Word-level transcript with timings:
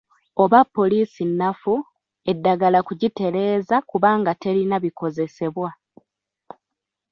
Oba 0.43 0.59
poliisi 0.75 1.21
nnafu, 1.29 1.73
eddagala 2.31 2.79
kugitereeza 2.87 3.75
kubanga 3.89 4.31
terina 4.43 4.75
bikozesebwa. 4.83 5.69